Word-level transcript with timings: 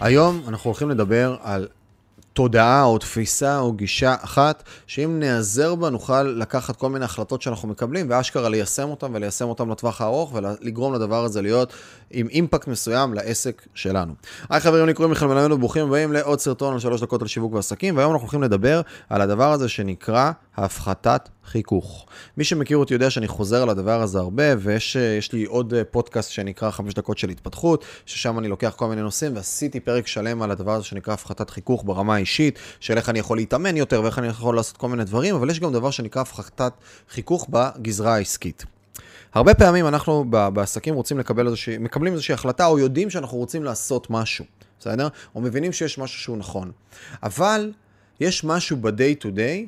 היום 0.00 0.42
אנחנו 0.48 0.68
הולכים 0.70 0.90
לדבר 0.90 1.36
על 1.42 1.68
תודעה 2.40 2.84
או 2.84 2.98
תפיסה 2.98 3.58
או 3.58 3.72
גישה 3.72 4.14
אחת, 4.20 4.62
שאם 4.86 5.20
נעזר 5.20 5.74
בה 5.74 5.90
נוכל 5.90 6.22
לקחת 6.22 6.76
כל 6.76 6.88
מיני 6.88 7.04
החלטות 7.04 7.42
שאנחנו 7.42 7.68
מקבלים 7.68 8.06
ואשכרה 8.10 8.48
ליישם 8.48 8.88
אותן 8.88 9.14
וליישם 9.14 9.48
אותן 9.48 9.68
לטווח 9.68 10.00
הארוך 10.00 10.34
ולגרום 10.34 10.94
לדבר 10.94 11.24
הזה 11.24 11.42
להיות 11.42 11.72
עם 12.10 12.28
אימפקט 12.28 12.68
מסוים 12.68 13.14
לעסק 13.14 13.66
שלנו. 13.74 14.14
היי 14.50 14.60
חברים, 14.60 14.84
אני 14.84 14.94
קוראים 14.94 15.10
מיכאל 15.10 15.28
מלמד 15.28 15.52
וברוכים 15.52 15.86
הבאים 15.86 16.12
לעוד 16.12 16.40
סרטון 16.40 16.72
על 16.72 16.78
שלוש 16.78 17.00
דקות 17.00 17.22
על 17.22 17.28
שיווק 17.28 17.52
ועסקים 17.52 17.96
והיום 17.96 18.12
אנחנו 18.12 18.24
הולכים 18.24 18.42
לדבר 18.42 18.80
על 19.08 19.20
הדבר 19.20 19.52
הזה 19.52 19.68
שנקרא 19.68 20.32
הפחתת 20.56 21.28
חיכוך. 21.44 22.06
מי 22.36 22.44
שמכיר 22.44 22.76
אותי 22.76 22.94
יודע 22.94 23.10
שאני 23.10 23.28
חוזר 23.28 23.62
על 23.62 23.70
הדבר 23.70 24.02
הזה 24.02 24.18
הרבה, 24.18 24.44
ויש 24.58 25.32
לי 25.32 25.44
עוד 25.44 25.74
פודקאסט 25.90 26.30
שנקרא 26.30 26.70
חמש 26.70 26.94
דקות 26.94 27.18
של 27.18 27.28
התפתחות, 27.28 27.84
ששם 28.06 28.38
אני 28.38 28.48
לוקח 28.48 28.74
כל 28.76 28.86
מיני 28.86 29.02
נושאים, 29.02 29.36
ועשיתי 29.36 29.80
פרק 29.80 30.06
שלם 30.06 30.42
על 30.42 30.50
הדבר 30.50 30.72
הזה 30.72 30.84
שנקרא 30.84 31.14
הפחתת 31.14 31.50
חיכוך 31.50 31.82
ברמה 31.86 32.14
האישית, 32.14 32.29
של 32.80 32.96
איך 32.96 33.08
אני 33.08 33.18
יכול 33.18 33.36
להתאמן 33.36 33.76
יותר 33.76 34.02
ואיך 34.02 34.18
אני 34.18 34.26
יכול 34.26 34.56
לעשות 34.56 34.76
כל 34.76 34.88
מיני 34.88 35.04
דברים, 35.04 35.34
אבל 35.34 35.50
יש 35.50 35.60
גם 35.60 35.72
דבר 35.72 35.90
שנקרא 35.90 36.22
הפחתת 36.22 36.72
חיכוך 37.10 37.46
בגזרה 37.50 38.14
העסקית. 38.14 38.64
הרבה 39.34 39.54
פעמים 39.54 39.86
אנחנו 39.86 40.24
בעסקים 40.30 40.94
רוצים 40.94 41.18
לקבל 41.18 41.46
איזושהי, 41.46 41.78
מקבלים 41.78 42.12
איזושהי 42.12 42.32
החלטה, 42.32 42.66
או 42.66 42.78
יודעים 42.78 43.10
שאנחנו 43.10 43.38
רוצים 43.38 43.64
לעשות 43.64 44.10
משהו, 44.10 44.44
בסדר? 44.80 45.08
או 45.34 45.40
מבינים 45.40 45.72
שיש 45.72 45.98
משהו 45.98 46.20
שהוא 46.20 46.36
נכון. 46.36 46.70
אבל 47.22 47.72
יש 48.20 48.44
משהו 48.44 48.76
ב-day 48.76 49.22
to 49.22 49.26
day 49.26 49.66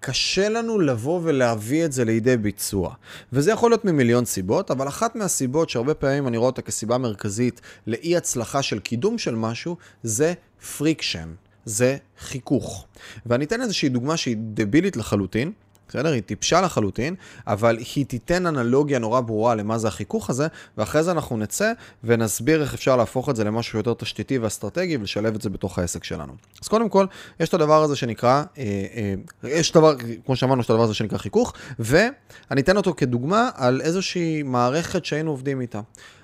שקשה 0.00 0.48
לנו 0.48 0.78
לבוא 0.78 1.20
ולהביא 1.22 1.84
את 1.84 1.92
זה 1.92 2.04
לידי 2.04 2.36
ביצוע. 2.36 2.94
וזה 3.32 3.50
יכול 3.50 3.70
להיות 3.70 3.84
ממיליון 3.84 4.24
סיבות, 4.24 4.70
אבל 4.70 4.88
אחת 4.88 5.16
מהסיבות 5.16 5.70
שהרבה 5.70 5.94
פעמים 5.94 6.28
אני 6.28 6.36
רואה 6.36 6.46
אותה 6.46 6.62
כסיבה 6.62 6.98
מרכזית 6.98 7.60
לאי 7.86 8.16
הצלחה 8.16 8.62
של 8.62 8.78
קידום 8.78 9.18
של 9.18 9.34
משהו, 9.34 9.76
זה 10.02 10.34
friction, 10.78 11.28
זה 11.64 11.96
חיכוך. 12.18 12.86
ואני 13.26 13.44
אתן 13.44 13.62
איזושהי 13.62 13.88
דוגמה 13.88 14.16
שהיא 14.16 14.36
דבילית 14.38 14.96
לחלוטין. 14.96 15.52
בסדר? 15.90 16.12
היא 16.12 16.22
טיפשה 16.22 16.60
לחלוטין, 16.60 17.14
אבל 17.46 17.78
היא 17.94 18.06
תיתן 18.06 18.46
אנלוגיה 18.46 18.98
נורא 18.98 19.20
ברורה 19.20 19.54
למה 19.54 19.78
זה 19.78 19.88
החיכוך 19.88 20.30
הזה, 20.30 20.46
ואחרי 20.78 21.02
זה 21.02 21.10
אנחנו 21.10 21.36
נצא 21.36 21.72
ונסביר 22.04 22.62
איך 22.62 22.74
אפשר 22.74 22.96
להפוך 22.96 23.28
את 23.28 23.36
זה 23.36 23.44
למשהו 23.44 23.78
יותר 23.78 23.94
תשתיתי 23.94 24.38
ואסטרטגי 24.38 24.96
ולשלב 24.96 25.34
את 25.34 25.42
זה 25.42 25.50
בתוך 25.50 25.78
העסק 25.78 26.04
שלנו. 26.04 26.32
אז 26.62 26.68
קודם 26.68 26.88
כל, 26.88 27.06
יש 27.40 27.48
את 27.48 27.54
הדבר 27.54 27.82
הזה 27.82 27.96
שנקרא, 27.96 28.42
אה, 28.58 28.64
אה, 28.64 29.50
יש 29.50 29.72
דבר, 29.72 29.94
כמו 30.26 30.36
שאמרנו, 30.36 30.60
יש 30.60 30.66
את 30.66 30.70
הדבר 30.70 30.84
הזה 30.84 30.94
שנקרא 30.94 31.18
חיכוך, 31.18 31.52
ואני 31.78 32.60
אתן 32.60 32.76
אותו 32.76 32.94
כדוגמה 32.96 33.50
על 33.54 33.80
איזושהי 33.80 34.42
מערכת 34.42 35.04
שהיינו 35.04 35.30
עובדים 35.30 35.60
איתה. 35.60 35.80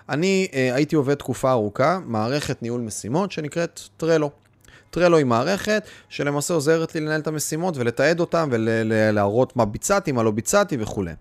אני 0.09 0.49
אה, 0.55 0.75
הייתי 0.75 0.97
עובד 0.97 1.15
תקופה 1.15 1.51
ארוכה, 1.51 1.99
מערכת 2.05 2.63
ניהול 2.63 2.81
משימות 2.81 3.33
שנקראת 3.33 3.81
טרלו. 3.97 4.46
טרלו 4.97 5.17
היא 5.17 5.27
מערכת 5.27 5.89
שלמעשה 6.09 6.55
עוזרת 6.55 6.95
לי 6.95 7.01
לנהל 7.01 7.21
את 7.21 7.27
המשימות 7.27 7.77
ולתעד 7.77 8.21
אותן 8.21 8.49
ולהראות 8.51 9.57
מה 9.57 9.65
ביצעתי, 9.65 10.13
מה 10.13 10.23
לא 10.23 10.31
ביצעתי 10.31 10.77
וכולי. 10.81 11.13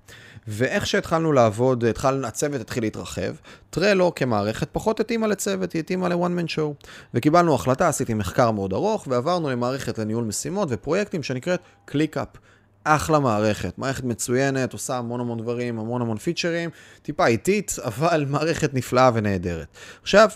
ואיך 0.47 0.87
שהתחלנו 0.87 1.31
לעבוד, 1.31 1.83
התחל, 1.83 2.25
הצוות 2.25 2.61
התחיל 2.61 2.83
להתרחב, 2.83 3.35
טרלו 3.69 4.15
כמערכת 4.15 4.67
פחות 4.71 4.99
התאימה 4.99 5.27
לצוות, 5.27 5.73
היא 5.73 5.79
התאימה 5.79 6.09
ל-one 6.09 6.39
man 6.39 6.47
show. 6.47 6.85
וקיבלנו 7.13 7.55
החלטה, 7.55 7.87
עשיתי 7.87 8.13
מחקר 8.13 8.51
מאוד 8.51 8.73
ארוך, 8.73 9.07
ועברנו 9.09 9.49
למערכת 9.49 9.97
לניהול 9.99 10.23
משימות 10.23 10.67
ופרויקטים 10.71 11.23
שנקראת 11.23 11.59
ClickUp. 11.91 12.37
אחלה 12.83 13.19
מערכת, 13.19 13.77
מערכת 13.77 14.03
מצוינת, 14.03 14.73
עושה 14.73 14.97
המון 14.97 15.19
המון 15.19 15.39
דברים, 15.39 15.79
המון 15.79 16.01
המון 16.01 16.17
פיצ'רים, 16.17 16.69
טיפה 17.01 17.27
איטית, 17.27 17.75
אבל 17.83 18.25
מערכת 18.27 18.73
נפלאה 18.73 19.11
ונהדרת. 19.13 19.67
עכשיו, 20.01 20.29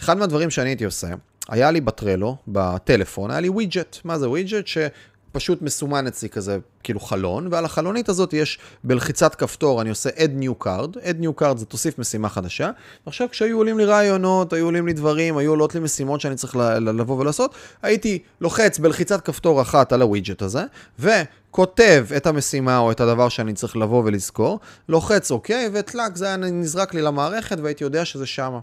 אחד 0.00 0.18
מהדברים 0.18 0.50
שאני 0.50 0.70
הייתי 0.70 0.84
עושה, 0.84 1.08
היה 1.48 1.70
לי 1.70 1.80
ב 1.80 1.87
Trello, 1.87 2.36
בטלפון, 2.48 3.30
היה 3.30 3.40
לי 3.40 3.48
widget. 3.48 3.96
מה 4.04 4.18
זה 4.18 4.28
widget? 4.28 4.66
שפשוט 4.66 5.62
מסומן 5.62 6.06
אצלי 6.06 6.28
כזה, 6.28 6.58
כאילו 6.82 7.00
חלון, 7.00 7.48
ועל 7.50 7.64
החלונית 7.64 8.08
הזאת 8.08 8.32
יש 8.32 8.58
בלחיצת 8.84 9.34
כפתור, 9.34 9.82
אני 9.82 9.90
עושה 9.90 10.10
add 10.10 10.42
new 10.42 10.64
card, 10.64 10.96
add 10.96 11.22
new 11.22 11.42
card 11.42 11.56
זה 11.56 11.66
תוסיף 11.66 11.98
משימה 11.98 12.28
חדשה, 12.28 12.70
ועכשיו 13.06 13.28
כשהיו 13.30 13.56
עולים 13.56 13.78
לי 13.78 13.84
רעיונות, 13.84 14.52
היו 14.52 14.64
עולים 14.64 14.86
לי 14.86 14.92
דברים, 14.92 15.36
היו 15.36 15.50
עולות 15.50 15.74
לי 15.74 15.80
משימות 15.80 16.20
שאני 16.20 16.34
צריך 16.34 16.56
לבוא 16.80 17.18
ולעשות, 17.18 17.54
הייתי 17.82 18.18
לוחץ 18.40 18.78
בלחיצת 18.78 19.20
כפתור 19.20 19.62
אחת 19.62 19.92
על 19.92 20.02
ה 20.02 20.08
widget 20.08 20.42
הזה, 20.42 20.64
וכותב 20.98 22.06
את 22.16 22.26
המשימה 22.26 22.78
או 22.78 22.90
את 22.90 23.00
הדבר 23.00 23.28
שאני 23.28 23.52
צריך 23.52 23.76
לבוא 23.76 24.02
ולזכור, 24.04 24.60
לוחץ 24.88 25.30
אוקיי, 25.30 25.70
וטלאק, 25.72 26.16
זה 26.16 26.26
היה 26.26 26.36
נזרק 26.36 26.94
לי 26.94 27.02
למערכת 27.02 27.58
והייתי 27.62 27.84
יודע 27.84 28.04
שזה 28.04 28.26
שמה. 28.26 28.58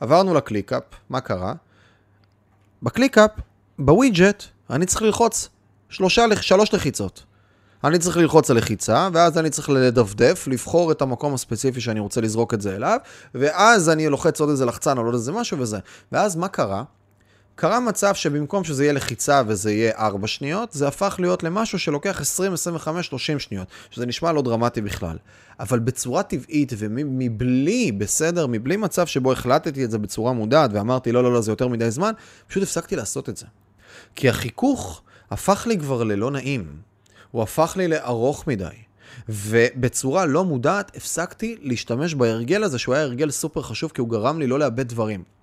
עברנו 0.00 0.34
ל 0.34 0.39
ClickUp, 0.39 0.82
מה 1.10 1.20
קרה? 1.20 1.54
ב 2.82 2.87
ClickUp, 2.87 3.30
ב 3.78 3.86
widget, 3.86 4.42
אני 4.70 4.86
צריך 4.86 5.02
ללחוץ 5.02 5.48
שלושה, 5.88 6.24
שלוש 6.40 6.74
לחיצות. 6.74 7.24
אני 7.84 7.98
צריך 7.98 8.16
ללחוץ 8.16 8.50
על 8.50 8.56
לחיצה, 8.56 9.08
ואז 9.12 9.38
אני 9.38 9.50
צריך 9.50 9.70
לדפדף, 9.70 10.44
לבחור 10.50 10.92
את 10.92 11.02
המקום 11.02 11.34
הספציפי 11.34 11.80
שאני 11.80 12.00
רוצה 12.00 12.20
לזרוק 12.20 12.54
את 12.54 12.60
זה 12.60 12.76
אליו, 12.76 12.98
ואז 13.34 13.88
אני 13.88 14.08
לוחץ 14.08 14.40
עוד 14.40 14.50
איזה 14.50 14.64
לחצן 14.64 14.98
או 14.98 15.02
עוד 15.02 15.14
איזה 15.14 15.32
משהו 15.32 15.58
וזה. 15.58 15.78
ואז 16.12 16.36
מה 16.36 16.48
קרה? 16.48 16.82
קרה 17.56 17.80
מצב 17.80 18.14
שבמקום 18.14 18.64
שזה 18.64 18.84
יהיה 18.84 18.92
לחיצה 18.92 19.42
וזה 19.46 19.72
יהיה 19.72 19.92
4 19.98 20.26
שניות, 20.26 20.72
זה 20.72 20.88
הפך 20.88 21.16
להיות 21.18 21.42
למשהו 21.42 21.78
שלוקח 21.78 22.20
20, 22.20 22.52
25, 22.52 23.06
30 23.06 23.38
שניות, 23.38 23.68
שזה 23.90 24.06
נשמע 24.06 24.32
לא 24.32 24.42
דרמטי 24.42 24.80
בכלל. 24.80 25.16
אבל 25.60 25.78
בצורה 25.78 26.22
טבעית 26.22 26.72
ומבלי, 26.78 27.92
בסדר, 27.92 28.46
מבלי 28.46 28.76
מצב 28.76 29.06
שבו 29.06 29.32
החלטתי 29.32 29.84
את 29.84 29.90
זה 29.90 29.98
בצורה 29.98 30.32
מודעת 30.32 30.70
ואמרתי 30.72 31.12
לא, 31.12 31.22
לא, 31.22 31.32
לא, 31.32 31.40
זה 31.40 31.52
יותר 31.52 31.68
מדי 31.68 31.90
זמן, 31.90 32.12
פשוט 32.48 32.62
הפסקתי 32.62 32.96
לעשות 32.96 33.28
את 33.28 33.36
זה. 33.36 33.46
כי 34.16 34.28
החיכוך 34.28 35.02
הפך 35.30 35.66
לי 35.66 35.78
כבר 35.78 36.04
ללא 36.04 36.30
נעים. 36.30 36.76
הוא 37.30 37.42
הפך 37.42 37.74
לי 37.76 37.88
לארוך 37.88 38.46
מדי. 38.46 38.66
ובצורה 39.28 40.26
לא 40.26 40.44
מודעת 40.44 40.96
הפסקתי 40.96 41.56
להשתמש 41.62 42.14
בהרגל 42.14 42.64
הזה, 42.64 42.78
שהוא 42.78 42.94
היה 42.94 43.04
הרגל 43.04 43.30
סופר 43.30 43.62
חשוב, 43.62 43.90
כי 43.94 44.00
הוא 44.00 44.08
גרם 44.08 44.38
לי 44.40 44.46
לא 44.46 44.58
לאבד 44.58 44.88
דברים. 44.88 45.35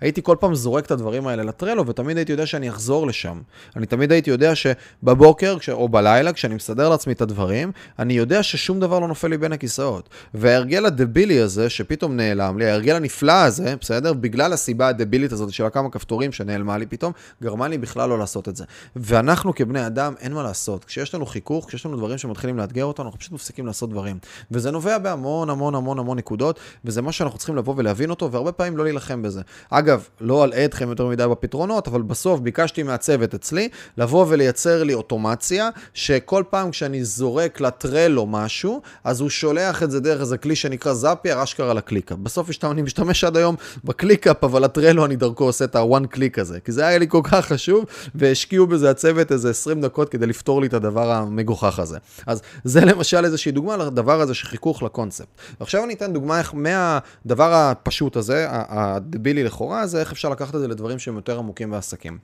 הייתי 0.00 0.22
כל 0.22 0.36
פעם 0.40 0.54
זורק 0.54 0.86
את 0.86 0.90
הדברים 0.90 1.26
האלה 1.26 1.42
לטרלו, 1.42 1.86
ותמיד 1.86 2.16
הייתי 2.16 2.32
יודע 2.32 2.46
שאני 2.46 2.68
אחזור 2.68 3.06
לשם. 3.06 3.40
אני 3.76 3.86
תמיד 3.86 4.12
הייתי 4.12 4.30
יודע 4.30 4.52
שבבוקר 4.54 5.58
כש... 5.58 5.68
או 5.68 5.88
בלילה, 5.88 6.32
כשאני 6.32 6.54
מסדר 6.54 6.88
לעצמי 6.88 7.12
את 7.12 7.20
הדברים, 7.20 7.72
אני 7.98 8.14
יודע 8.14 8.42
ששום 8.42 8.80
דבר 8.80 8.98
לא 8.98 9.08
נופל 9.08 9.28
לי 9.28 9.38
בין 9.38 9.52
הכיסאות. 9.52 10.08
וההרגל 10.34 10.86
הדבילי 10.86 11.40
הזה, 11.40 11.70
שפתאום 11.70 12.16
נעלם 12.16 12.58
לי, 12.58 12.66
ההרגל 12.66 12.96
הנפלא 12.96 13.32
הזה, 13.32 13.74
בסדר? 13.80 14.12
בגלל 14.12 14.52
הסיבה 14.52 14.88
הדבילית 14.88 15.32
הזאת 15.32 15.52
של 15.52 15.64
הכמה 15.64 15.90
כפתורים 15.90 16.32
שנעלמה 16.32 16.78
לי 16.78 16.86
פתאום, 16.86 17.12
גרמה 17.42 17.68
לי 17.68 17.78
בכלל 17.78 18.08
לא 18.08 18.18
לעשות 18.18 18.48
את 18.48 18.56
זה. 18.56 18.64
ואנחנו 18.96 19.54
כבני 19.54 19.86
אדם, 19.86 20.14
אין 20.20 20.32
מה 20.32 20.42
לעשות. 20.42 20.84
כשיש 20.84 21.14
לנו 21.14 21.26
חיכוך, 21.26 21.68
כשיש 21.68 21.86
לנו 21.86 21.96
דברים 21.96 22.18
שמתחילים 22.18 22.58
לאתגר 22.58 22.84
אותנו, 22.84 23.04
אנחנו 23.04 23.20
פשוט 23.20 23.32
מפסיקים 23.32 23.66
לעשות 23.66 23.90
דברים. 23.90 24.18
וזה 24.50 24.70
נובע 24.70 24.98
בהמון 24.98 25.50
המון 25.50 25.74
המון 25.74 25.98
המון 25.98 26.18
נקודות, 26.18 26.60
וזה 26.84 27.02
מה 27.02 27.12
שאנחנו 27.12 27.38
צריכים 27.38 27.56
לבוא 27.56 27.74
ולהבין 27.76 28.10
אותו, 28.10 28.32
והרבה 28.32 28.52
פעמים 28.52 28.76
לא 28.76 28.84
להילחם 28.84 29.22
בזה. 29.22 29.40
אגב, 29.70 29.89
אגב, 29.90 30.08
לא 30.20 30.44
אלאה 30.44 30.64
אתכם 30.64 30.88
יותר 30.88 31.06
מדי 31.06 31.26
בפתרונות, 31.30 31.88
אבל 31.88 32.02
בסוף 32.02 32.40
ביקשתי 32.40 32.82
מהצוות 32.82 33.34
אצלי 33.34 33.68
לבוא 33.96 34.26
ולייצר 34.28 34.82
לי 34.82 34.94
אוטומציה, 34.94 35.68
שכל 35.94 36.44
פעם 36.50 36.70
כשאני 36.70 37.04
זורק 37.04 37.60
ל 37.60 37.69
Trello 37.69 38.26
משהו, 38.26 38.82
אז 39.04 39.20
הוא 39.20 39.30
שולח 39.30 39.82
את 39.82 39.90
זה 39.90 40.00
דרך 40.00 40.20
איזה 40.20 40.38
כלי 40.38 40.56
שנקרא 40.56 40.92
Zapier, 40.92 41.42
אשכרה 41.42 41.74
ל 41.74 41.79
ClickUp. 41.79 42.18
בסוף 42.18 42.50
אני 42.64 42.82
משתמש 42.82 43.24
עד 43.24 43.36
היום 43.36 43.56
ב 43.84 43.91
ClickUp, 43.91 44.44
אבל 44.44 44.64
ה 44.64 44.70
Trello 44.70 45.04
אני 45.04 45.16
דרכו 45.16 45.44
עושה 45.44 45.64
את 45.64 45.76
ה-one 45.76 46.06
קליק 46.06 46.38
הזה, 46.38 46.60
כי 46.60 46.72
זה 46.72 46.86
היה 46.86 46.98
לי 46.98 47.06
כל 47.08 47.20
כך 47.24 47.46
חשוב, 47.46 47.84
והשקיעו 48.14 48.66
בזה 48.66 48.90
הצוות 48.90 49.32
איזה 49.32 49.50
20 49.50 49.80
דקות 49.80 50.08
כדי 50.08 50.26
לפתור 50.26 50.60
לי 50.60 50.66
את 50.66 50.74
הדבר 50.74 51.12
המגוחך 51.12 51.78
הזה. 51.78 51.98
אז 52.26 52.42
זה 52.64 52.80
למשל 52.80 53.24
איזושהי 53.24 53.52
דוגמה 53.52 53.76
לדבר 53.76 54.20
הזה 54.20 54.34
שחיכוך 54.34 54.82
כקונספט. 54.82 55.28
ועכשיו 55.60 55.84
אני 55.84 55.94
אתן 55.94 56.12
דוגמה 56.12 56.38
איך 56.38 56.54
מהדבר 56.54 57.54
הפשוט 57.54 58.16
הזה, 58.16 58.46
הדבילי 58.50 59.44
לכאורה, 59.44 59.79
זה 59.86 60.00
איך 60.00 60.12
אפשר 60.12 60.28
לקחת 60.28 60.54
את 60.54 60.60
זה 60.60 60.68
לדברים 60.68 60.98
שהם 60.98 61.16
יותר 61.16 61.38
עמוקים 61.38 61.70
בעסקים. 61.70 62.18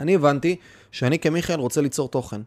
אני 0.00 0.14
הבנתי 0.14 0.56
שאני 0.92 1.18
כמיכאל 1.18 1.60
רוצה 1.60 1.80
ליצור 1.80 2.08
תוכן. 2.08 2.40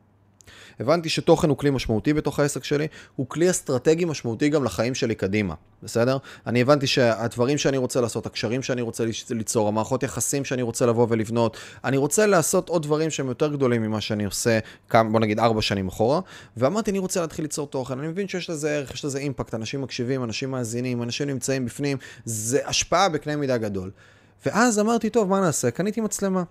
הבנתי 0.79 1.09
שתוכן 1.09 1.49
הוא 1.49 1.57
כלי 1.57 1.69
משמעותי 1.69 2.13
בתוך 2.13 2.39
העסק 2.39 2.63
שלי, 2.63 2.87
הוא 3.15 3.29
כלי 3.29 3.49
אסטרטגי 3.49 4.05
משמעותי 4.05 4.49
גם 4.49 4.63
לחיים 4.63 4.95
שלי 4.95 5.15
קדימה, 5.15 5.53
בסדר? 5.83 6.17
אני 6.47 6.61
הבנתי 6.61 6.87
שהדברים 6.87 7.57
שאני 7.57 7.77
רוצה 7.77 8.01
לעשות, 8.01 8.25
הקשרים 8.25 8.63
שאני 8.63 8.81
רוצה 8.81 9.05
ליצור, 9.29 9.67
המערכות 9.67 10.03
יחסים 10.03 10.45
שאני 10.45 10.61
רוצה 10.61 10.85
לבוא 10.85 11.07
ולבנות, 11.09 11.57
אני 11.83 11.97
רוצה 11.97 12.25
לעשות 12.25 12.69
עוד 12.69 12.83
דברים 12.83 13.09
שהם 13.09 13.27
יותר 13.27 13.53
גדולים 13.53 13.81
ממה 13.81 14.01
שאני 14.01 14.25
עושה, 14.25 14.59
כמה, 14.89 15.09
בוא 15.09 15.19
נגיד 15.19 15.39
ארבע 15.39 15.61
שנים 15.61 15.87
אחורה, 15.87 16.19
ואמרתי, 16.57 16.91
אני 16.91 16.99
רוצה 16.99 17.21
להתחיל 17.21 17.45
ליצור 17.45 17.67
תוכן, 17.67 17.99
אני 17.99 18.07
מבין 18.07 18.27
שיש 18.27 18.49
לזה 18.49 18.71
ערך, 18.71 18.93
יש 18.93 19.05
לזה 19.05 19.19
אימפקט, 19.19 19.53
אנשים 19.53 19.81
מקשיבים, 19.81 20.23
אנשים 20.23 20.51
מאזינים, 20.51 21.03
אנשים 21.03 21.27
נמצאים 21.27 21.65
בפנים, 21.65 21.97
זה 22.25 22.67
השפעה 22.67 23.09
בקנה 23.09 23.35
מידה 23.35 23.57
גדול. 23.57 23.91
ואז 24.45 24.79
אמרתי, 24.79 25.09
טוב, 25.09 25.29
מה 25.29 25.41
נעשה? 25.41 25.71
קניתי 25.71 26.01
מצלמה. 26.01 26.43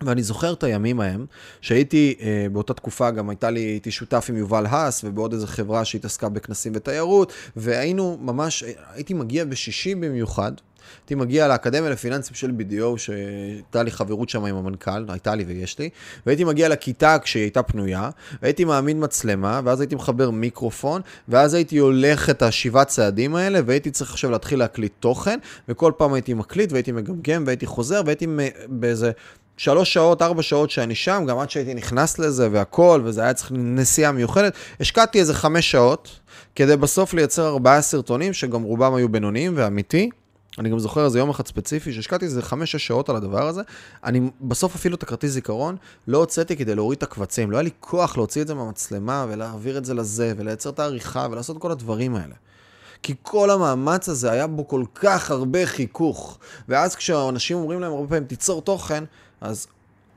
ואני 0.00 0.22
זוכר 0.22 0.52
את 0.52 0.62
הימים 0.62 1.00
ההם, 1.00 1.26
שהייתי, 1.60 2.14
אה, 2.20 2.46
באותה 2.52 2.74
תקופה 2.74 3.10
גם 3.10 3.30
הייתה 3.30 3.50
לי, 3.50 3.60
הייתי 3.60 3.90
שותף 3.90 4.26
עם 4.28 4.36
יובל 4.36 4.66
האס 4.66 5.04
ובעוד 5.04 5.32
איזו 5.32 5.46
חברה 5.46 5.84
שהתעסקה 5.84 6.28
בכנסים 6.28 6.72
ותיירות, 6.76 7.32
והיינו 7.56 8.18
ממש, 8.20 8.64
הייתי 8.92 9.14
מגיע 9.14 9.44
בשישי 9.44 9.94
במיוחד, 9.94 10.52
הייתי 11.02 11.14
מגיע 11.14 11.48
לאקדמיה 11.48 11.90
לפיננסים 11.90 12.34
של 12.34 12.50
BDO, 12.58 12.98
שהייתה 12.98 13.82
לי 13.82 13.90
חברות 13.90 14.28
שם 14.28 14.44
עם 14.44 14.56
המנכ"ל, 14.56 15.04
הייתה 15.08 15.34
לי 15.34 15.44
ויש 15.44 15.78
לי, 15.78 15.88
והייתי 16.26 16.44
מגיע 16.44 16.68
לכיתה 16.68 17.16
כשהיא 17.22 17.42
הייתה 17.42 17.62
פנויה, 17.62 18.10
והייתי 18.42 18.64
מעמיד 18.64 18.96
מצלמה, 18.96 19.60
ואז 19.64 19.80
הייתי 19.80 19.94
מחבר 19.94 20.30
מיקרופון, 20.30 21.02
ואז 21.28 21.54
הייתי 21.54 21.78
הולך 21.78 22.30
את 22.30 22.42
השבעת 22.42 22.88
צעדים 22.88 23.34
האלה, 23.34 23.60
והייתי 23.66 23.90
צריך 23.90 24.10
עכשיו 24.10 24.30
להתחיל 24.30 24.58
להקליט 24.58 24.92
תוכן, 25.00 25.38
וכל 25.68 25.92
פעם 25.96 26.12
הייתי 26.12 26.34
מקליט, 26.34 26.72
והייתי 26.72 26.92
מגמגם, 26.92 27.44
והייתי 27.46 27.66
חוזר, 27.66 28.02
והייתי 28.06 28.26
באיזה... 28.68 29.10
שלוש 29.58 29.92
שעות, 29.92 30.22
ארבע 30.22 30.42
שעות 30.42 30.70
שאני 30.70 30.94
שם, 30.94 31.24
גם 31.28 31.38
עד 31.38 31.50
שהייתי 31.50 31.74
נכנס 31.74 32.18
לזה 32.18 32.48
והכל, 32.52 33.00
וזה 33.04 33.22
היה 33.22 33.34
צריך 33.34 33.52
נסיעה 33.54 34.12
מיוחדת, 34.12 34.52
השקעתי 34.80 35.20
איזה 35.20 35.34
חמש 35.34 35.70
שעות, 35.70 36.20
כדי 36.54 36.76
בסוף 36.76 37.14
לייצר 37.14 37.48
ארבעה 37.48 37.82
סרטונים, 37.82 38.32
שגם 38.32 38.62
רובם 38.62 38.94
היו 38.94 39.08
בינוניים 39.08 39.52
ואמיתי. 39.56 40.10
אני 40.58 40.70
גם 40.70 40.78
זוכר 40.78 41.04
איזה 41.04 41.18
יום 41.18 41.30
אחד 41.30 41.46
ספציפי, 41.46 41.92
שהשקעתי 41.92 42.24
איזה 42.24 42.42
חמש-שש 42.42 42.86
שעות 42.86 43.08
על 43.08 43.16
הדבר 43.16 43.48
הזה. 43.48 43.62
אני 44.04 44.30
בסוף 44.40 44.74
אפילו 44.74 44.96
את 44.96 45.02
הכרטיס 45.02 45.30
זיכרון 45.30 45.76
לא 46.08 46.18
הוצאתי 46.18 46.56
כדי 46.56 46.74
להוריד 46.74 46.96
את 46.96 47.02
הקבצים. 47.02 47.50
לא 47.50 47.56
היה 47.56 47.62
לי 47.62 47.70
כוח 47.80 48.16
להוציא 48.16 48.42
את 48.42 48.46
זה 48.46 48.54
מהמצלמה 48.54 49.26
ולהעביר 49.28 49.78
את 49.78 49.84
זה 49.84 49.94
לזה, 49.94 50.32
ולייצר 50.36 50.70
את 50.70 50.78
העריכה 50.78 51.26
ולעשות 51.30 51.58
כל 51.58 51.70
הדברים 51.70 52.16
האלה. 52.16 52.34
כי 53.02 53.14
כל 53.22 53.50
המאמץ 53.50 54.08
הזה 54.08 54.30
היה 54.30 54.46
בו 54.46 54.68
כל 54.68 54.84
כך 54.94 55.30
הרבה 55.30 55.66
חיכוך. 55.66 56.38
ואז 56.68 56.96
כשאנשים 56.96 57.56
אומרים 57.56 57.80
להם 57.80 57.92
הרבה 57.92 58.08
פעמים, 58.08 58.24
תיצור 58.24 58.62
תוכן, 58.62 59.04
אז 59.40 59.66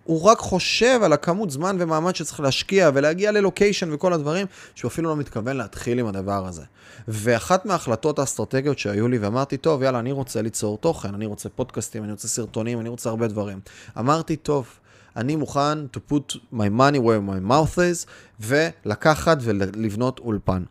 הוא 0.03 0.23
רק 0.23 0.37
חושב 0.39 0.99
על 1.03 1.13
הכמות 1.13 1.51
זמן 1.51 1.77
ומאמץ 1.79 2.17
שצריך 2.17 2.39
להשקיע 2.39 2.89
ולהגיע 2.93 3.31
ללוקיישן 3.31 3.93
וכל 3.93 4.13
הדברים, 4.13 4.47
שהוא 4.75 4.89
אפילו 4.89 5.09
לא 5.09 5.15
מתכוון 5.15 5.57
להתחיל 5.57 5.99
עם 5.99 6.07
הדבר 6.07 6.47
הזה. 6.47 6.63
ואחת 7.07 7.65
מההחלטות 7.65 8.19
האסטרטגיות 8.19 8.79
שהיו 8.79 9.07
לי, 9.07 9.17
ואמרתי, 9.17 9.57
טוב, 9.57 9.83
יאללה, 9.83 9.99
אני 9.99 10.11
רוצה 10.11 10.41
ליצור 10.41 10.77
תוכן, 10.77 11.13
אני 11.13 11.25
רוצה 11.25 11.49
פודקאסטים, 11.49 12.03
אני 12.03 12.11
רוצה 12.11 12.27
סרטונים, 12.27 12.79
אני 12.79 12.89
רוצה 12.89 13.09
הרבה 13.09 13.27
דברים. 13.27 13.59
אמרתי, 13.99 14.35
טוב, 14.35 14.67
אני 15.15 15.35
מוכן 15.35 15.85
to 15.85 16.13
put 16.13 16.35
my 16.53 16.69
money 16.79 16.97
where 16.97 17.29
my 17.29 17.51
mouth 17.51 17.77
is, 17.77 18.07
ולקחת 18.39 19.37
ולבנות 19.41 20.19
אולפן. 20.19 20.63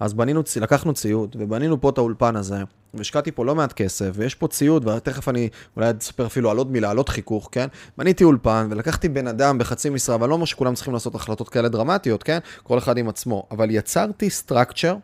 אז 0.00 0.14
בנינו, 0.14 0.42
לקחנו 0.60 0.94
ציוד, 0.94 1.36
ובנינו 1.38 1.80
פה 1.80 1.90
את 1.90 1.98
האולפן 1.98 2.36
הזה. 2.36 2.62
והשקעתי 2.94 3.32
פה 3.32 3.44
לא 3.44 3.54
מעט 3.54 3.72
כסף, 3.72 4.10
ויש 4.14 4.34
פה 4.34 4.48
ציוד, 4.48 4.88
ותכף 4.88 5.28
אני 5.28 5.48
אולי 5.76 5.90
אספר 6.00 6.26
אפילו 6.26 6.50
על 6.50 6.58
עוד 6.58 6.70
מילה, 6.70 6.90
על 6.90 6.96
עוד 6.96 7.08
חיכוך, 7.08 7.48
כן? 7.52 7.66
בניתי 7.98 8.24
אולפן, 8.24 8.68
ולקחתי 8.70 9.08
בן 9.08 9.26
אדם 9.26 9.58
בחצי 9.58 9.90
משרה, 9.90 10.14
אבל 10.14 10.28
לא 10.28 10.34
אומר 10.34 10.44
שכולם 10.44 10.74
צריכים 10.74 10.94
לעשות 10.94 11.14
החלטות 11.14 11.48
כאלה 11.48 11.68
דרמטיות, 11.68 12.22
כן? 12.22 12.38
כל 12.62 12.78
אחד 12.78 12.98
עם 12.98 13.08
עצמו. 13.08 13.46
אבל 13.50 13.70
יצרתי 13.70 14.30
סטרקצ'ר 14.30 14.96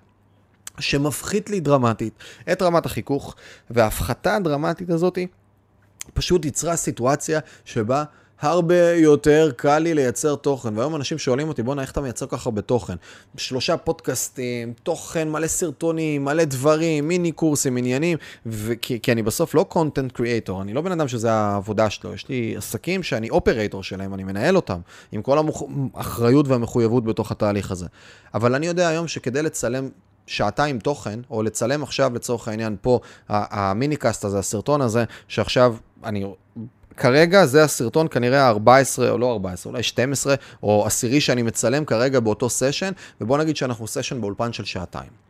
שמפחית 0.78 1.50
לי 1.50 1.60
דרמטית 1.60 2.14
את 2.52 2.62
רמת 2.62 2.86
החיכוך, 2.86 3.34
וההפחתה 3.70 4.36
הדרמטית 4.36 4.90
הזאת 4.90 5.18
פשוט 6.14 6.44
יצרה 6.44 6.76
סיטואציה 6.76 7.40
שבה... 7.64 8.04
הרבה 8.40 8.92
יותר 8.92 9.50
קל 9.56 9.78
לי 9.78 9.94
לייצר 9.94 10.36
תוכן. 10.36 10.78
והיום 10.78 10.96
אנשים 10.96 11.18
שואלים 11.18 11.48
אותי, 11.48 11.62
בואנה, 11.62 11.82
איך 11.82 11.90
אתה 11.90 12.00
מייצר 12.00 12.26
ככה 12.26 12.48
הרבה 12.50 12.62
תוכן? 12.62 12.94
שלושה 13.36 13.76
פודקאסטים, 13.76 14.72
תוכן, 14.82 15.30
מלא 15.30 15.46
סרטונים, 15.46 16.24
מלא 16.24 16.44
דברים, 16.44 17.08
מיני 17.08 17.32
קורסים, 17.32 17.76
עניינים, 17.76 18.18
וכי, 18.46 19.00
כי 19.00 19.12
אני 19.12 19.22
בסוף 19.22 19.54
לא 19.54 19.66
קונטנט 19.68 20.12
קריאטור, 20.12 20.62
אני 20.62 20.72
לא 20.72 20.80
בן 20.80 20.92
אדם 20.92 21.08
שזה 21.08 21.32
העבודה 21.32 21.90
שלו, 21.90 22.14
יש 22.14 22.28
לי 22.28 22.54
עסקים 22.56 23.02
שאני 23.02 23.30
אופרטור 23.30 23.82
שלהם, 23.82 24.14
אני 24.14 24.24
מנהל 24.24 24.56
אותם, 24.56 24.80
עם 25.12 25.22
כל 25.22 25.38
האחריות 25.94 26.48
והמחויבות 26.48 27.04
בתוך 27.04 27.30
התהליך 27.30 27.70
הזה. 27.70 27.86
אבל 28.34 28.54
אני 28.54 28.66
יודע 28.66 28.88
היום 28.88 29.08
שכדי 29.08 29.42
לצלם 29.42 29.88
שעתיים 30.26 30.78
תוכן, 30.78 31.20
או 31.30 31.42
לצלם 31.42 31.82
עכשיו 31.82 32.14
לצורך 32.14 32.48
העניין 32.48 32.76
פה, 32.80 33.00
המיניקאסט 33.28 34.24
הזה, 34.24 34.38
הסרטון 34.38 34.80
הזה, 34.80 35.04
שעכשיו 35.28 35.76
אני 36.04 36.24
כרגע 36.98 37.46
זה 37.46 37.64
הסרטון 37.64 38.06
כנראה 38.10 38.48
ה-14, 38.48 39.10
או 39.10 39.18
לא 39.18 39.32
14, 39.32 39.72
אולי 39.72 39.82
12, 39.82 40.34
או 40.62 40.86
עשירי 40.86 41.20
שאני 41.20 41.42
מצלם 41.42 41.84
כרגע 41.84 42.20
באותו 42.20 42.50
סשן, 42.50 42.92
ובוא 43.20 43.38
נגיד 43.38 43.56
שאנחנו 43.56 43.86
סשן 43.86 44.20
באולפן 44.20 44.52
של 44.52 44.64
שעתיים. 44.64 45.28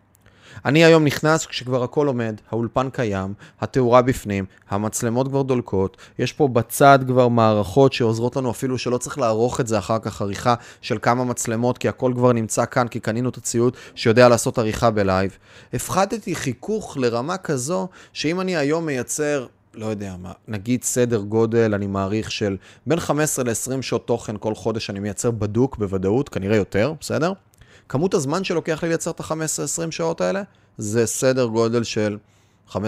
אני 0.64 0.84
היום 0.84 1.04
נכנס 1.04 1.46
כשכבר 1.46 1.82
הכל 1.82 2.06
עומד, 2.06 2.40
האולפן 2.50 2.90
קיים, 2.90 3.34
התאורה 3.60 4.02
בפנים, 4.02 4.44
המצלמות 4.70 5.28
כבר 5.28 5.42
דולקות, 5.42 5.96
יש 6.18 6.32
פה 6.32 6.48
בצד 6.48 6.98
כבר 7.06 7.28
מערכות 7.28 7.92
שעוזרות 7.92 8.36
לנו 8.36 8.50
אפילו 8.50 8.78
שלא 8.78 8.98
צריך 8.98 9.18
לערוך 9.18 9.60
את 9.60 9.66
זה 9.66 9.78
אחר 9.78 9.98
כך 9.98 10.22
עריכה 10.22 10.54
של 10.80 10.98
כמה 11.02 11.24
מצלמות, 11.24 11.78
כי 11.78 11.88
הכל 11.88 12.12
כבר 12.16 12.32
נמצא 12.32 12.64
כאן, 12.64 12.88
כי 12.88 13.00
קנינו 13.00 13.28
את 13.28 13.36
הציוד 13.36 13.76
שיודע 13.94 14.28
לעשות 14.28 14.58
עריכה 14.58 14.90
בלייב. 14.90 15.38
הפחתתי 15.72 16.34
חיכוך 16.34 16.96
לרמה 17.00 17.36
כזו, 17.36 17.88
שאם 18.12 18.40
אני 18.40 18.56
היום 18.56 18.86
מייצר 18.86 19.46
לא 19.74 19.86
יודע 19.86 20.16
מה, 20.22 20.32
נגיד 20.48 20.84
סדר 20.84 21.20
גודל, 21.20 21.74
אני 21.74 21.86
מעריך 21.86 22.30
של 22.30 22.56
בין 22.86 23.00
15 23.00 23.44
ל-20 23.44 23.82
שעות 23.82 24.06
תוכן 24.06 24.34
כל 24.40 24.54
חודש 24.54 24.90
אני 24.90 25.00
מייצר 25.00 25.30
בדוק 25.30 25.76
בוודאות, 25.76 26.28
כנראה 26.28 26.56
יותר, 26.56 26.92
בסדר? 27.00 27.32
כמות 27.88 28.14
הזמן 28.14 28.44
שלוקח 28.44 28.82
לי 28.82 28.88
לייצר 28.88 29.10
את 29.10 29.20
ה-15-20 29.20 29.90
שעות 29.90 30.20
האלה, 30.20 30.42
זה 30.78 31.06
סדר 31.06 31.46
גודל 31.46 31.82
של 31.82 32.18
15-20 32.70 32.78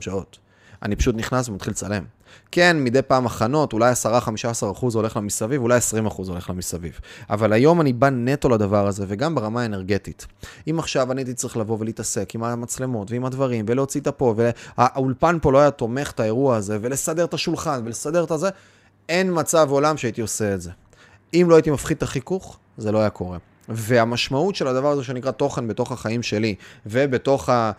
שעות. 0.00 0.38
אני 0.82 0.96
פשוט 0.96 1.16
נכנס 1.16 1.48
ומתחיל 1.48 1.70
לצלם. 1.70 2.04
כן, 2.50 2.84
מדי 2.84 3.02
פעם 3.02 3.26
הכנות, 3.26 3.72
אולי 3.72 3.92
10-15% 3.92 4.84
הולך 4.94 5.16
לה 5.16 5.22
מסביב, 5.22 5.62
אולי 5.62 5.78
20% 6.08 6.12
הולך 6.16 6.48
לה 6.48 6.54
מסביב. 6.54 7.00
אבל 7.30 7.52
היום 7.52 7.80
אני 7.80 7.92
בא 7.92 8.10
נטו 8.10 8.48
לדבר 8.48 8.86
הזה, 8.86 9.04
וגם 9.08 9.34
ברמה 9.34 9.62
האנרגטית. 9.62 10.26
אם 10.70 10.78
עכשיו 10.78 11.12
אני 11.12 11.20
הייתי 11.20 11.34
צריך 11.34 11.56
לבוא 11.56 11.76
ולהתעסק 11.80 12.34
עם 12.34 12.44
המצלמות 12.44 13.10
ועם 13.10 13.24
הדברים, 13.24 13.64
ולהוציא 13.68 14.00
את 14.00 14.06
הפה, 14.06 14.34
והאולפן 14.36 15.38
פה 15.42 15.52
לא 15.52 15.58
היה 15.58 15.70
תומך 15.70 16.10
את 16.10 16.20
האירוע 16.20 16.56
הזה, 16.56 16.78
ולסדר 16.80 17.24
את 17.24 17.34
השולחן, 17.34 17.82
ולסדר 17.84 18.24
את 18.24 18.30
הזה, 18.30 18.48
אין 19.08 19.30
מצב 19.34 19.70
עולם 19.70 19.96
שהייתי 19.96 20.20
עושה 20.20 20.54
את 20.54 20.60
זה. 20.60 20.70
אם 21.34 21.46
לא 21.50 21.54
הייתי 21.54 21.70
מפחית 21.70 21.98
את 21.98 22.02
החיכוך, 22.02 22.58
זה 22.78 22.92
לא 22.92 22.98
היה 22.98 23.10
קורה. 23.10 23.38
והמשמעות 23.68 24.54
של 24.54 24.66
הדבר 24.66 24.90
הזה 24.90 25.04
שנקרא 25.04 25.30
תוכן 25.30 25.68
בתוך 25.68 25.92
החיים 25.92 26.22
שלי, 26.22 26.54
ובתוך 26.86 27.48
ה... 27.48 27.72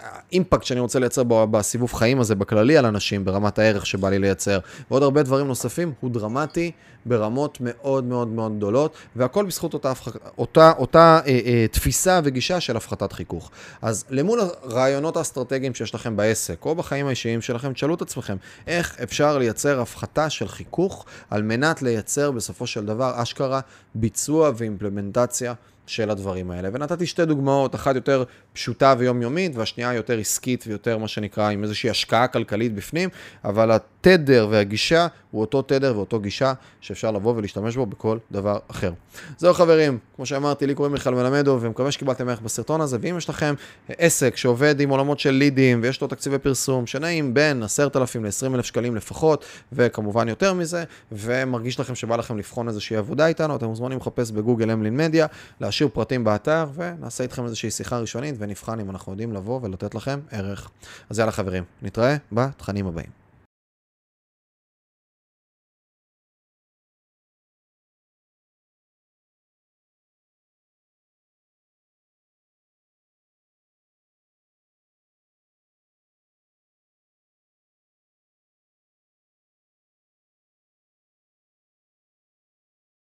האימפקט 0.00 0.64
שאני 0.64 0.80
רוצה 0.80 0.98
לייצר 0.98 1.22
בסיבוב 1.26 1.92
חיים 1.92 2.20
הזה 2.20 2.34
בכללי 2.34 2.76
על 2.76 2.86
אנשים, 2.86 3.24
ברמת 3.24 3.58
הערך 3.58 3.86
שבא 3.86 4.10
לי 4.10 4.18
לייצר, 4.18 4.58
ועוד 4.90 5.02
הרבה 5.02 5.22
דברים 5.22 5.46
נוספים, 5.46 5.92
הוא 6.00 6.10
דרמטי 6.10 6.70
ברמות 7.06 7.58
מאוד 7.60 8.04
מאוד 8.04 8.28
מאוד 8.28 8.56
גדולות, 8.56 8.94
והכל 9.16 9.46
בזכות 9.46 9.74
אותה, 9.74 9.92
אותה, 10.38 10.72
אותה 10.78 11.20
אה, 11.26 11.40
אה, 11.46 11.66
תפיסה 11.70 12.20
וגישה 12.24 12.60
של 12.60 12.76
הפחתת 12.76 13.12
חיכוך. 13.12 13.50
אז 13.82 14.04
למול 14.10 14.40
הרעיונות 14.40 15.16
האסטרטגיים 15.16 15.74
שיש 15.74 15.94
לכם 15.94 16.16
בעסק, 16.16 16.64
או 16.64 16.74
בחיים 16.74 17.06
האישיים 17.06 17.42
שלכם, 17.42 17.72
תשאלו 17.72 17.94
את 17.94 18.02
עצמכם, 18.02 18.36
איך 18.66 19.00
אפשר 19.02 19.38
לייצר 19.38 19.80
הפחתה 19.80 20.30
של 20.30 20.48
חיכוך 20.48 21.04
על 21.30 21.42
מנת 21.42 21.82
לייצר 21.82 22.30
בסופו 22.30 22.66
של 22.66 22.86
דבר 22.86 23.22
אשכרה 23.22 23.60
ביצוע 23.94 24.50
ואימפלמנטציה. 24.56 25.54
של 25.86 26.10
הדברים 26.10 26.50
האלה. 26.50 26.68
ונתתי 26.72 27.06
שתי 27.06 27.24
דוגמאות, 27.24 27.74
אחת 27.74 27.94
יותר 27.94 28.24
פשוטה 28.52 28.94
ויומיומית, 28.98 29.56
והשנייה 29.56 29.92
יותר 29.92 30.18
עסקית 30.18 30.64
ויותר 30.66 30.98
מה 30.98 31.08
שנקרא 31.08 31.50
עם 31.50 31.62
איזושהי 31.62 31.90
השקעה 31.90 32.26
כלכלית 32.26 32.74
בפנים, 32.74 33.08
אבל 33.44 33.70
התדר 33.70 34.48
והגישה 34.50 35.06
הוא 35.34 35.40
אותו 35.40 35.62
תדר 35.62 35.96
ואותו 35.96 36.20
גישה 36.20 36.52
שאפשר 36.80 37.10
לבוא 37.10 37.34
ולהשתמש 37.36 37.76
בו 37.76 37.86
בכל 37.86 38.18
דבר 38.30 38.58
אחר. 38.68 38.92
זהו 39.38 39.54
חברים, 39.54 39.98
כמו 40.16 40.26
שאמרתי, 40.26 40.66
לי 40.66 40.74
קוראים 40.74 40.92
מיכאל 40.92 41.14
מלמדו, 41.14 41.58
ומקווה 41.60 41.92
שקיבלתם 41.92 42.28
ערך 42.28 42.40
בסרטון 42.40 42.80
הזה, 42.80 42.98
ואם 43.00 43.18
יש 43.18 43.28
לכם 43.28 43.54
עסק 43.88 44.36
שעובד 44.36 44.80
עם 44.80 44.90
עולמות 44.90 45.20
של 45.20 45.30
לידים, 45.30 45.80
ויש 45.82 46.00
לו 46.00 46.08
תקציבי 46.08 46.38
פרסום 46.38 46.86
שנעים 46.86 47.34
בין 47.34 47.62
10,000 47.62 48.24
ל-20,000 48.24 48.62
שקלים 48.62 48.96
לפחות, 48.96 49.44
וכמובן 49.72 50.28
יותר 50.28 50.54
מזה, 50.54 50.84
ומרגיש 51.12 51.80
לכם 51.80 51.94
שבא 51.94 52.16
לכם 52.16 52.38
לבחון 52.38 52.68
איזושהי 52.68 52.96
עבודה 52.96 53.26
איתנו, 53.26 53.56
אתם 53.56 53.66
מוזמנים 53.66 53.98
לחפש 53.98 54.30
בגוגל 54.30 54.70
אמלין 54.70 54.96
מדיה, 54.96 55.26
להשאיר 55.60 55.88
פרטים 55.92 56.24
באתר, 56.24 56.66
ונעשה 56.74 57.24
איתכם 57.24 57.44
איזושהי 57.44 57.70
שיחה 57.70 57.98
ראשונית, 57.98 58.34
ונבחן 58.38 58.80
אם 58.80 58.90
אנחנו 58.90 59.12
יודעים 59.12 59.32
לבוא 59.32 59.60
ולתת 59.62 59.94
לכם 59.94 60.20
ערך. 60.30 60.70
אז 61.10 61.18
יאללה 61.18 61.32
חברים, 61.32 61.64
נתראה 61.82 62.16
בתכנים 62.32 62.86
הבאים. 62.86 63.23